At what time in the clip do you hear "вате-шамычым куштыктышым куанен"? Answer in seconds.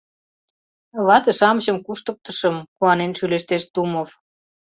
1.07-3.11